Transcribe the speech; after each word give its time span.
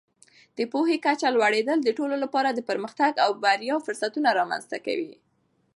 د 0.57 0.59
پوهې 0.71 0.97
کچه 1.05 1.27
لوړېدل 1.35 1.79
د 1.83 1.89
ټولو 1.97 2.15
لپاره 2.23 2.49
د 2.51 2.59
پرمختګ 2.69 3.11
او 3.23 3.29
بریا 3.43 3.75
فرصتونه 3.85 4.29
رامینځته 4.39 4.77
کوي. 4.85 5.13